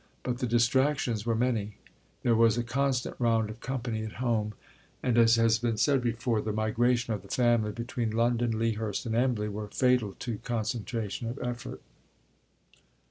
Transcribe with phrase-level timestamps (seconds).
[0.23, 1.77] But the distractions were many.
[2.23, 4.55] There was a constant round of company at home;
[5.03, 9.05] and, as has been said before, the migrations of the family between London, Lea Hurst,
[9.05, 11.83] and Embley were fatal to concentration of effort.